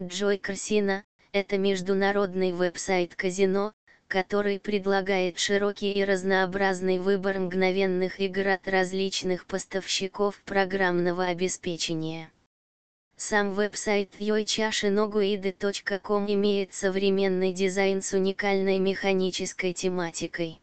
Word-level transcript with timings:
Joy 0.00 0.40
Casino– 0.40 1.02
это 1.32 1.58
международный 1.58 2.52
веб-сайт 2.52 3.14
казино, 3.14 3.74
который 4.08 4.58
предлагает 4.58 5.38
широкий 5.38 5.92
и 5.92 6.02
разнообразный 6.02 6.98
выбор 6.98 7.38
мгновенных 7.38 8.18
игр 8.18 8.48
от 8.48 8.66
различных 8.66 9.44
поставщиков 9.44 10.40
программного 10.46 11.26
обеспечения. 11.26 12.32
Сам 13.18 13.52
веб-сайт 13.52 14.08
yoichashinoguide.com 14.18 16.32
имеет 16.32 16.72
современный 16.72 17.52
дизайн 17.52 18.00
с 18.00 18.14
уникальной 18.14 18.78
механической 18.78 19.74
тематикой. 19.74 20.62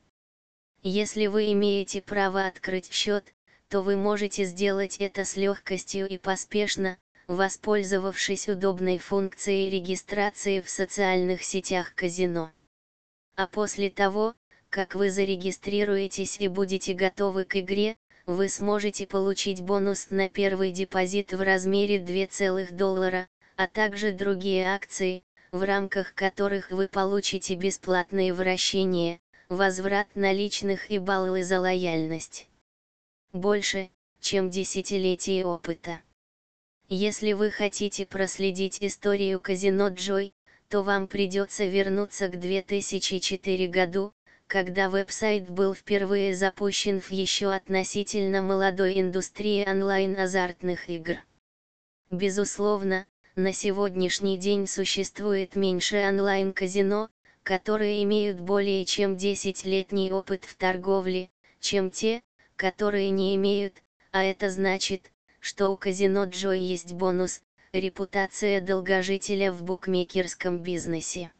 Если 0.82 1.28
вы 1.28 1.52
имеете 1.52 2.02
право 2.02 2.48
открыть 2.48 2.92
счет, 2.92 3.24
то 3.70 3.84
вы 3.84 3.98
можете 3.98 4.46
сделать 4.46 4.98
это 4.98 5.26
с 5.26 5.38
легкостью 5.38 6.10
и 6.10 6.18
поспешно, 6.18 6.98
воспользовавшись 7.28 8.48
удобной 8.48 8.98
функцией 8.98 9.70
регистрации 9.70 10.62
в 10.62 10.70
социальных 10.70 11.44
сетях 11.44 11.94
казино. 11.94 12.52
А 13.36 13.48
после 13.48 13.90
того, 13.90 14.34
как 14.70 14.96
вы 14.96 15.12
зарегистрируетесь 15.12 16.38
и 16.40 16.48
будете 16.48 16.94
готовы 16.94 17.46
к 17.46 17.58
игре, 17.58 17.98
вы 18.26 18.50
сможете 18.50 19.08
получить 19.08 19.62
бонус 19.62 20.08
на 20.10 20.30
первый 20.30 20.72
депозит 20.72 21.34
в 21.34 21.42
размере 21.42 22.00
2 22.00 22.68
доллара, 22.72 23.28
а 23.56 23.68
также 23.68 24.12
другие 24.12 24.68
акции, 24.68 25.24
в 25.52 25.64
рамках 25.64 26.14
которых 26.14 26.72
вы 26.72 26.88
получите 26.88 27.56
бесплатные 27.56 28.34
вращения, 28.34 29.20
возврат 29.50 30.08
наличных 30.16 30.92
и 30.92 30.98
баллы 30.98 31.44
за 31.44 31.60
лояльность. 31.60 32.48
Больше, 33.32 33.90
чем 34.20 34.50
десятилетие 34.50 35.46
опыта. 35.46 36.02
Если 36.90 37.34
вы 37.34 37.52
хотите 37.52 38.06
проследить 38.06 38.78
историю 38.82 39.42
казино 39.42 39.90
Джой, 39.90 40.34
то 40.70 40.84
вам 40.84 41.08
придется 41.08 41.66
вернуться 41.66 42.30
к 42.30 42.40
2004 42.40 43.68
году, 43.68 44.14
когда 44.48 44.90
веб-сайт 44.90 45.50
был 45.50 45.76
впервые 45.76 46.34
запущен 46.34 47.02
в 47.02 47.12
еще 47.12 47.52
относительно 47.54 48.42
молодой 48.42 49.02
индустрии 49.02 49.70
онлайн-азартных 49.70 50.90
игр. 50.90 51.18
Безусловно, 52.10 53.06
на 53.36 53.52
сегодняшний 53.52 54.38
день 54.38 54.66
существует 54.66 55.58
меньше 55.58 55.98
онлайн-казино, 56.08 57.10
которые 57.44 58.02
имеют 58.04 58.40
более 58.40 58.86
чем 58.86 59.16
10-летний 59.16 60.14
опыт 60.14 60.46
в 60.46 60.56
торговле, 60.56 61.30
чем 61.60 61.92
те, 61.92 62.22
которые 62.56 63.10
не 63.10 63.36
имеют, 63.36 63.74
а 64.12 64.24
это 64.24 64.50
значит, 64.50 65.12
что 65.40 65.70
у 65.70 65.78
казино 65.78 66.26
Джой 66.26 66.60
есть 66.60 66.94
бонус, 66.94 67.42
репутация 67.74 68.62
долгожителя 68.62 69.52
в 69.52 69.64
букмекерском 69.64 70.60
бизнесе. 70.60 71.32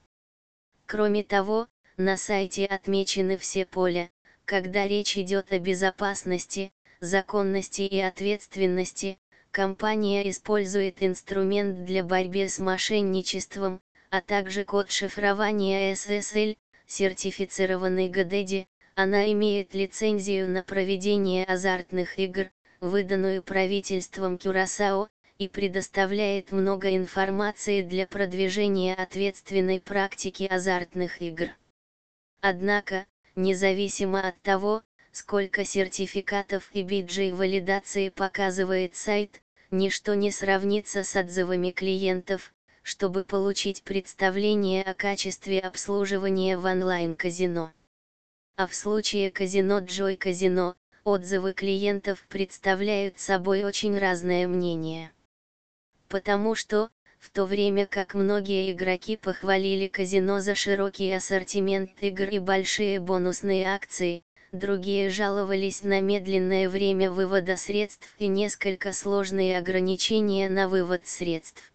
Кроме 0.86 1.24
того, 1.24 1.68
на 1.98 2.16
сайте 2.18 2.66
отмечены 2.66 3.38
все 3.38 3.66
поля, 3.66 4.10
когда 4.46 4.88
речь 4.88 5.18
идет 5.18 5.52
о 5.52 5.60
безопасности, 5.60 6.72
законности 7.00 7.82
и 7.82 8.00
ответственности, 8.00 9.18
компания 9.52 10.30
использует 10.30 11.04
инструмент 11.04 11.86
для 11.86 12.04
борьбы 12.04 12.48
с 12.48 12.60
мошенничеством, 12.60 13.82
а 14.10 14.22
также 14.22 14.64
код 14.64 14.92
шифрования 14.92 15.94
SSL, 15.94 16.58
сертифицированный 16.86 18.10
ГДЭДи, 18.10 18.68
она 18.96 19.32
имеет 19.32 19.74
лицензию 19.74 20.50
на 20.50 20.64
проведение 20.64 21.44
азартных 21.46 22.18
игр, 22.18 22.50
выданную 22.80 23.42
правительством 23.44 24.38
Кюрасао, 24.38 25.08
и 25.38 25.48
предоставляет 25.48 26.52
много 26.52 26.96
информации 26.96 27.82
для 27.82 28.08
продвижения 28.08 28.96
ответственной 28.96 29.80
практики 29.80 30.44
азартных 30.44 31.22
игр. 31.22 31.50
Однако, 32.42 33.06
независимо 33.36 34.28
от 34.28 34.42
того, 34.42 34.82
сколько 35.12 35.64
сертификатов 35.64 36.70
и 36.74 36.82
биджей 36.82 37.32
валидации 37.32 38.10
показывает 38.10 38.96
сайт, 38.96 39.42
ничто 39.72 40.14
не 40.16 40.32
сравнится 40.32 41.04
с 41.04 41.16
отзывами 41.16 41.72
клиентов, 41.72 42.54
чтобы 42.82 43.24
получить 43.24 43.84
представление 43.84 44.82
о 44.84 44.94
качестве 44.94 45.60
обслуживания 45.60 46.58
в 46.58 46.66
онлайн-казино. 46.66 47.74
А 48.56 48.66
в 48.66 48.74
случае 48.74 49.30
казино 49.30 49.80
Джой 49.80 50.16
Казино, 50.16 50.76
отзывы 51.08 51.54
клиентов 51.54 52.26
представляют 52.28 53.18
собой 53.18 53.64
очень 53.64 53.98
разное 53.98 54.46
мнение. 54.46 55.14
Потому 56.10 56.54
что, 56.54 56.90
в 57.18 57.30
то 57.30 57.46
время 57.46 57.86
как 57.86 58.14
многие 58.14 58.74
игроки 58.74 59.16
похвалили 59.16 59.88
казино 59.88 60.42
за 60.42 60.54
широкий 60.54 61.10
ассортимент 61.14 61.92
игр 62.02 62.26
и 62.26 62.40
большие 62.40 63.00
бонусные 63.00 63.68
акции, 63.74 64.22
другие 64.52 65.10
жаловались 65.10 65.82
на 65.82 66.02
медленное 66.02 66.68
время 66.68 67.10
вывода 67.10 67.56
средств 67.56 68.14
и 68.20 68.28
несколько 68.28 68.92
сложные 68.92 69.58
ограничения 69.58 70.50
на 70.50 70.68
вывод 70.68 71.08
средств. 71.08 71.72